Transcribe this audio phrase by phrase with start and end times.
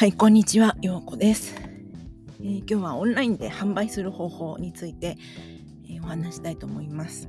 [0.00, 1.54] はい、こんにちは、ようこです、
[2.40, 5.18] えー、今日はオンラインで販売する方法について、
[5.90, 7.28] えー、お話したいと思います、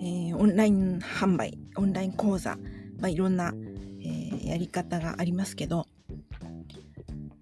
[0.00, 2.56] えー、オンライン販売、オンライン講座、
[2.98, 3.54] まあ、いろんな、
[4.02, 5.86] えやり方がありますけど、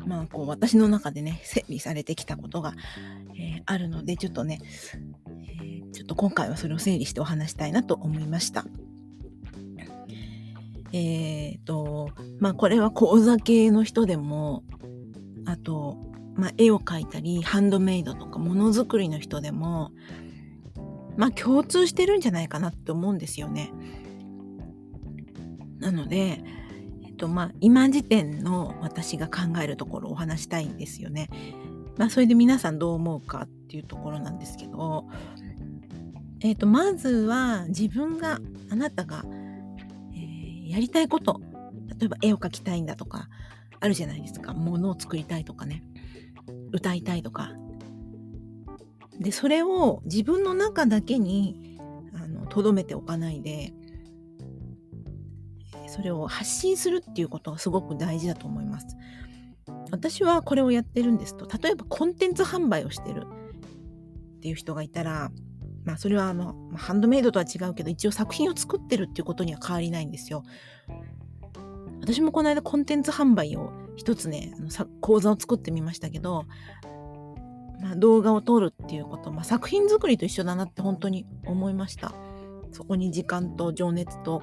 [0.04, 2.74] まあ、こう私の中でね、整理されてきたことが、
[3.40, 4.60] えあるので、ちょっとね、
[5.46, 8.66] えちょっと今回はそれを整理してお話したいなと思いました。
[10.92, 14.64] えっ、ー、と、まあこれは講座系の人でも、
[15.44, 15.96] あと、
[16.34, 19.92] まあ絵を描いたり、ハンドメイドとかものづくりの人でも、
[21.16, 23.72] まあ共通してるんじゃないかなって思うんですよね。
[25.78, 26.42] なので、
[27.04, 31.28] えっとまあ今時点の私が考えるところをお話したいんですよね。
[31.96, 35.06] まあそれで皆さんどう思うかっていうところなんですけど、
[36.40, 38.38] えっとまずは自分が、
[38.70, 39.24] あなたが
[40.68, 41.40] やりたいこと、
[41.98, 43.28] 例えば絵を描きたいんだとか、
[43.80, 44.54] あるじゃないですか。
[44.54, 45.82] 物を作りたいとかね。
[46.72, 47.52] 歌いたいとか。
[49.18, 51.78] で、それを自分の中だけに、
[52.14, 53.72] あの、留めておかないで、
[55.88, 58.86] それを発信するっていうことがすごく大事だと思います。
[59.90, 63.26] 私はこれをやってるんですと、例えばコンテンツ販売をしてる
[64.36, 65.30] っていう人がいたら、
[65.88, 70.42] まあそれはあのま、ハンドメイドとは違うけど、一応作品を作ってるっていうことには変わりないんですよ。
[72.02, 74.68] 私もこの間コンテンツ販売を一つね、あの
[75.00, 76.44] 講座を作ってみましたけど、
[77.80, 82.12] まあ、動画を撮るっていうこと、まあ、作品作りと一緒だなって本当に思いました。
[82.72, 84.42] そこに時間と情熱と、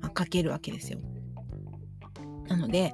[0.00, 0.98] まあ、かけるわけですよ。
[2.48, 2.92] なので、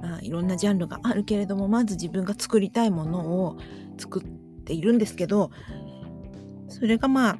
[0.00, 3.58] まあ、いろんなジャンルがあるけれども、まず自分が作りたいものを
[3.98, 4.24] 作っ
[4.64, 5.50] ているんですけど、
[6.68, 7.38] それがまあ、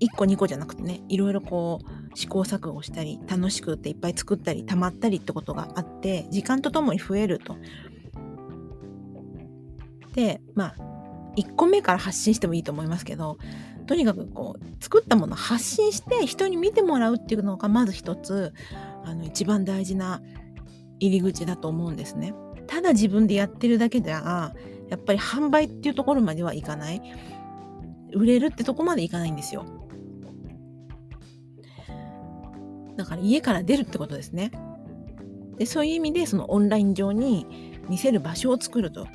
[0.00, 7.56] 1個2個じゃなくてね、いろいろこう、試行錯誤したり、楽しくっていっぱい作ったり、溜まったりってことがあって、時間とともに増えると。
[10.14, 10.74] で、まあ、
[11.36, 13.38] 1個目から発信してもいいと思いますけど、
[13.86, 18.52] とにかくこう、作ったものを発信して人に見てもらうっていうのがまず一つ、
[19.04, 20.20] あの、一番大事な
[21.00, 22.34] 入り口だと思うんですね。
[22.66, 24.54] ただ自分でやってるだけでは、
[24.90, 27.02] やっぱり販売っていうところまではいかない。
[28.12, 29.64] 売れるってとこまでいかないんですよ。
[32.96, 34.50] だから家から出るってことですね。
[35.56, 37.46] でそういう意味でそのオンライン上に
[37.88, 39.06] 見せる場所を作ると。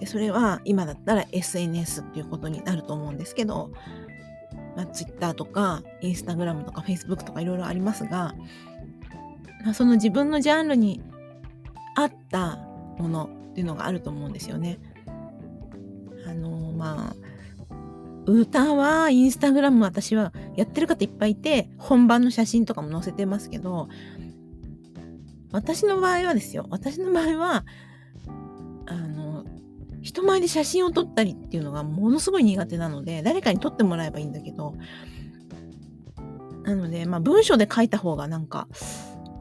[0.00, 3.70] でそれは今だったら SNS っていうことになると思うんですけど、
[4.76, 8.34] まあ、Twitter とか Instagram とか Facebook とかいろいろありますが、
[9.64, 11.00] まあ、その自分のジャンルに
[11.94, 12.56] 合った
[12.98, 14.80] ものっていうのがあると思うんですよね。
[16.26, 17.21] あのまあ
[18.26, 23.88] 歌はインスタグラム私はやってる方いっぱいいて本番の写真とかも載せてますけど
[25.52, 26.66] 私の場合はですよ。
[26.70, 27.64] 私の場合は
[28.86, 29.44] あの
[30.00, 34.74] 人前で写真を撮ったりっていうのがものすごい苦手なので誰かに撮ってもらえばいいんだけど
[36.64, 38.66] なのでまあ文章で書いた方がなんか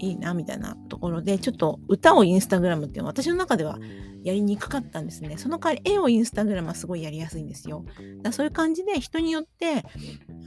[0.01, 3.78] いいなみたいなところでちょっと歌をインスタグラムっていうのは私の中では
[4.23, 5.38] やりにくかったんですね。
[5.38, 7.85] その代わり絵をインスタグラムはすごいやりやすいんですよ。
[8.23, 9.85] だそういう感じで人によって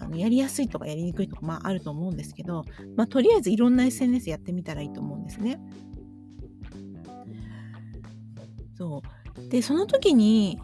[0.01, 2.65] あのやりやすいとかやりにくいとかまああると思うんですけど、
[2.97, 5.61] まあ、とりあえずいろんな SNS やってみたらいいと思うんですね。
[8.77, 9.03] そ
[9.39, 9.49] う。
[9.49, 10.61] でその時に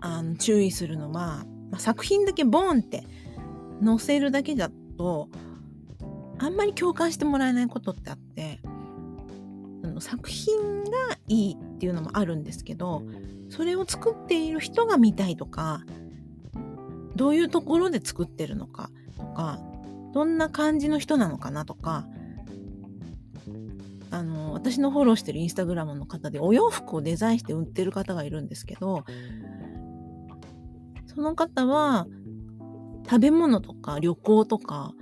[0.00, 3.04] あの注意するのは、まあ、作品だけボーンって
[3.84, 5.28] 載せるだけだと
[6.42, 8.60] あんまり共感してもらえないことってあって
[9.84, 10.90] あの作品が
[11.28, 13.02] いいっていうのもあるんですけど
[13.50, 15.84] それを作っている人が見たいとか
[17.14, 19.60] どういうところで作ってるのかとか
[20.14, 22.06] どんな感じの人なのかなとか
[24.10, 29.04] あの私のフォローしてるインスタグラムの方でお洋服をデザインして売ってる方がいるんですけど
[31.06, 32.06] その方は
[33.04, 34.94] 食べ物とか旅行とか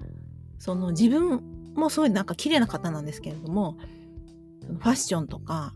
[0.58, 1.40] その自分
[1.74, 3.76] もすごいなんか綺麗な方なんですけれども、
[4.66, 5.74] ファッションとか、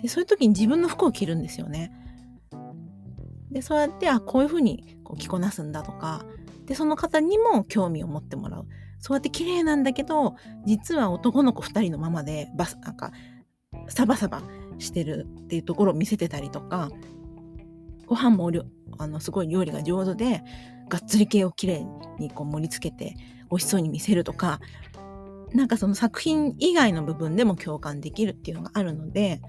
[0.00, 1.92] で、そういう時に自分の服を着るんですよね。
[3.50, 6.24] で、そうやって、あ、こういうふうにこう着こなすんだとか、
[6.66, 8.66] で、その方にも興味を持ってもらう。
[8.98, 10.36] そうやって綺麗なんだけど、
[10.66, 13.12] 実は男の子2人のままで、バス、なんか、
[13.88, 14.42] サバサバ
[14.78, 16.90] してるっていうところを見せてたりとか、
[18.06, 18.50] ご飯も
[18.98, 20.42] あのすごい料理が上手で、
[20.90, 21.86] がっつり系をきれい
[22.18, 23.16] にこう盛り付けて
[23.50, 24.60] 美味しそうに見せるとか
[25.54, 29.40] なんかその作品以外の部分でも共感できるっていうのがあるので、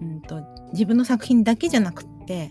[0.00, 0.42] うんと、
[0.72, 2.50] 自分の作品だけじゃなくって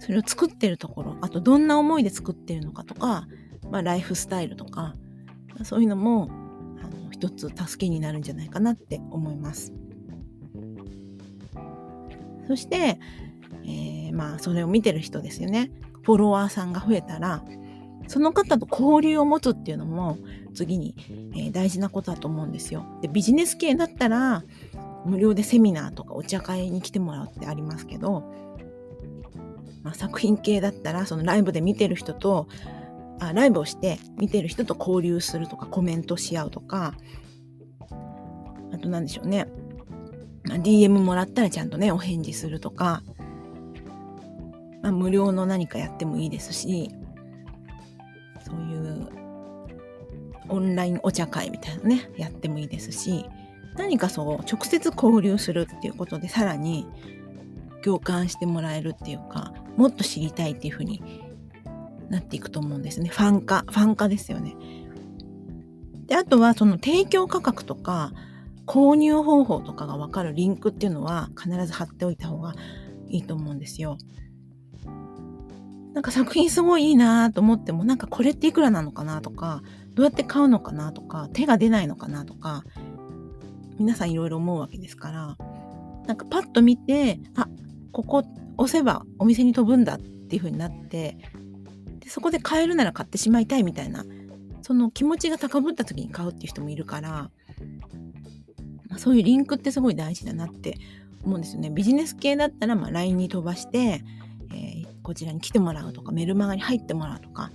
[0.00, 3.26] それを作ってるところあとどんな思いで作ってるのかとか、
[3.70, 4.94] まあ、ライフスタイルとか
[5.64, 6.30] そういうのも
[6.82, 9.72] あの一つ助けになるんじゃないかなって思います。
[12.46, 12.98] そして、
[13.64, 15.70] えー、まあそれを見てる人ですよね。
[16.08, 17.44] フォロワーさんが増えたら
[18.06, 20.16] その方と交流を持つっていうのも
[20.54, 20.94] 次に、
[21.36, 22.86] え、大事なことだと思うんですよ。
[23.02, 24.42] でビジネス系だったら
[25.04, 28.22] 無料でセミナーとかお茶会に来てもらうってありますけど、
[29.82, 32.48] まあ、作品系だったらそのライブで見てる人と
[33.20, 36.94] あライブをして見てる人と交流するとかコメントし合うとか
[38.72, 39.46] あと何でしょうね、
[40.44, 43.02] DM もらったらちゃんとねお返事するとか、
[44.82, 46.90] まあ、無料の何かやってもいいですし
[48.44, 49.08] そういう
[50.48, 53.26] オンラインお茶会みたいなねやってもいいですし
[53.76, 56.86] 何かそう直接交流するっていうことでさらに
[57.84, 61.02] 共感してもらえるっていうかもっと知りたいっていうふうに
[62.08, 64.56] なっていくと思うんですねファン化ファン化ですよね
[66.06, 68.12] であとはその提供価格とか
[68.66, 72.54] 購入方法とかが分かるリンクっていうのは必ず貼っておいた方が
[73.08, 73.96] いいと思うんですよ。
[75.94, 79.62] なんか作品すごいいいなと思ってもなんかこれっていくらなのかなとか
[79.94, 82.64] どうやって買うのかなとか手が出ないのかなとか
[83.78, 85.36] 皆さんいろいろ思うわけですから
[86.06, 87.48] なんかパッと見てあ
[87.92, 88.24] ここ
[88.56, 91.16] 押せばお店に飛ぶんだっていう風になって
[92.00, 94.04] でそこで買えるなら買ってしまいたいみたいな
[94.62, 97.30] その気持ちが高ぶった時に買うっていう人もいるから、ま
[98.96, 100.78] あ、そういうリンクってすごい大事だなって
[101.24, 101.70] 思うんですよね。
[101.70, 104.04] ビジネス系だったらまあ LINE に飛ばして
[105.08, 107.50] こちらに来てもらうとかメルマガに入ってもらうとか、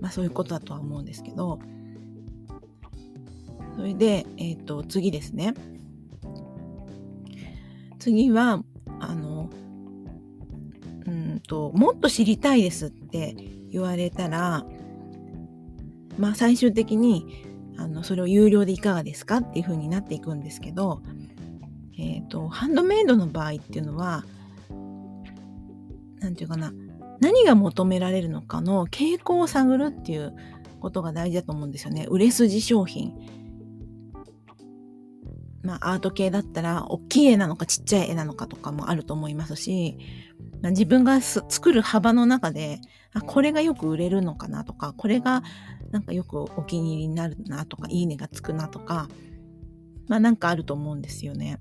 [0.00, 1.60] まあ、そういうことだとは思うんですけど
[3.76, 5.54] それで、えっ、ー、と次ですね。
[8.00, 8.64] 次は
[8.98, 9.48] あの
[11.06, 13.36] うんともっと知りたいですって
[13.70, 14.66] 言われたら
[16.18, 17.46] まあ最終的に
[17.78, 21.02] あのそれを有料でいかがですかっていう風になっていくんですけど、
[21.96, 24.24] えっ、ー、とハンドメイドの場合っていうのは
[26.20, 26.72] 何て言うかな
[27.20, 30.34] 何が求められるのかの傾向を探るっていう
[30.80, 32.06] ことが大事だと思うんですよね。
[32.08, 33.14] 売れ筋商品。
[35.62, 39.98] まあアート系だったら大きい絵なのかちっちゃい絵なのかとかもあると思いますし、
[40.62, 42.80] まあ、自分が作る幅の中で
[43.12, 45.42] あこれがよく売れるのかなとかこれが
[45.90, 49.08] なんかよくお気に入りになるなとかいいねがつくなとか
[50.08, 51.60] まあなんかあると思うんですよね。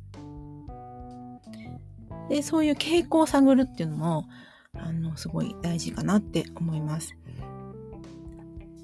[2.30, 4.26] でそういう傾向を探るっていうのも
[4.76, 7.16] あのすごい大事かなって思います。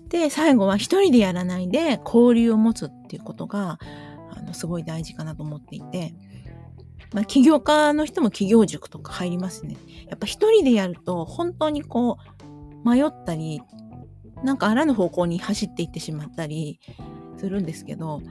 [0.09, 3.79] で最後は一人でやらないで交流を持つっていうことが
[4.31, 6.13] あのすごい大事かなと思っていて、
[7.13, 9.77] まあ、起業家の人も起業塾とか入りますね。
[10.07, 12.17] やっぱ一人でやると本当にこ
[12.83, 13.61] う迷ったり
[14.43, 16.79] なんかあらぬ方向に走っていってしまったり
[17.37, 18.21] するんですけど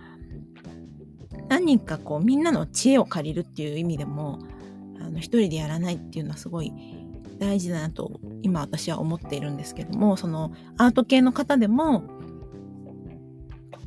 [1.48, 4.38] 何人かこうみんなの知恵を借りるっていう意味でも
[5.14, 6.72] の一人でやらないっていうのはすごい
[7.38, 12.04] 大事だなと今私は思っているんですけどもそのアート系の方でも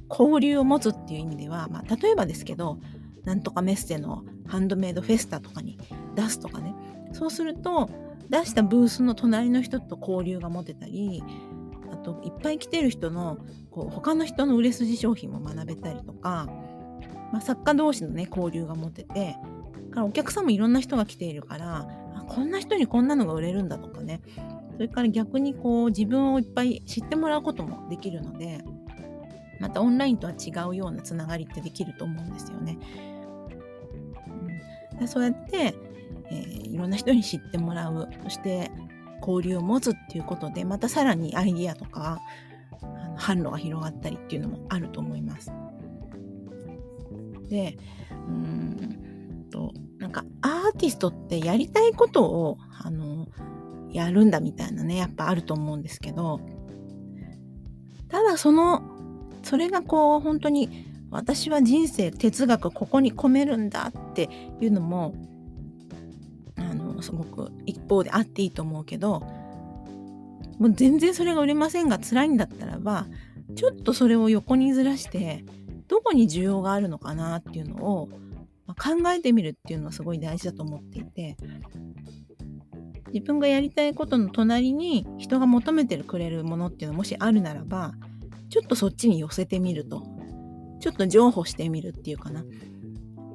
[0.10, 2.80] 交流を持つっていう意味では、まあ、例えばですけど
[3.24, 5.78] なんとかメッセのハンドメイドフェスタとかに
[6.16, 6.74] 出すとかね。
[7.12, 7.90] そうすると
[8.30, 11.24] 出したブースの隣の人と交流が持てたり
[11.92, 13.38] あといっぱい来てる人の
[13.72, 16.48] こう他の人の売れ筋商品も学べたりとか、
[17.32, 19.38] まあ、作家同士のね交流が持てて
[19.92, 21.88] からお客さんもいろんな人が来ているから
[22.28, 24.22] こんな人にこんなのが売れるんだとかね
[24.74, 28.64] それから逆にこう自分をいっぱい知ってもらうこともできるので
[29.60, 32.78] またオンラインとは違うようなつながりってできると思うんですよね。
[35.00, 35.74] うん、そうやって、
[36.30, 38.70] えー、いろんな人に知ってもらうそして
[39.22, 42.20] 交流を持つっていうことでまたさらにアイディアとか
[42.82, 45.52] あの販路が広がったりっていうのもあると思います。
[47.50, 47.78] で
[48.12, 48.97] うん
[50.08, 53.28] なんかアーティストってやりたいことをあの
[53.92, 56.40] やるんだみたいなねやっぱあると思うんですけど
[58.08, 58.84] ただその
[59.44, 64.30] それがこう本当に私は人生哲学ここに込めるんだって
[64.62, 65.14] いうのも
[66.56, 69.20] あのすごく一方であっていいと思うけど
[70.58, 73.08] もう全然それが売れませんが辛いんだったらば
[73.58, 75.44] ちょっとそれを横にずらして
[75.90, 78.10] どこに需要があるのかなっていうのを、
[78.80, 81.36] 考えてみるっていうのはすごい大事だと思っていて
[83.14, 87.94] 自分がやりたいことの隣に人が求めてくれるものっていうのもしあるならば
[88.50, 90.04] ちょっとそっちに寄せてみると
[90.80, 92.46] ちょっと譲歩してみるっていうかな。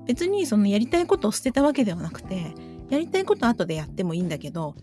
[0.05, 2.55] 別にそのやりたいことを捨てたわけではなくて
[2.91, 4.75] やりたいこと後でやってもいいんだけど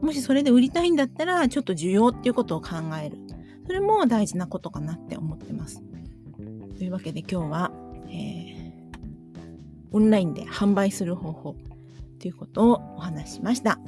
[0.00, 3.18] もしそれで売りたいんだったらちょっと需要っていうことを考える。
[3.66, 5.82] それも大事なことかなって思ってます。
[6.76, 7.72] というわけで今日は、
[8.08, 8.41] えー、
[9.92, 11.56] オンラインで販売する方法
[12.18, 13.78] ということをお話ししました。